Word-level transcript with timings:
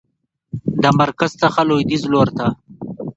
د 0.81 0.85
مرکز 1.01 1.31
څخه 1.43 1.59
لویدیځ 1.69 2.03
لورته 2.13 2.45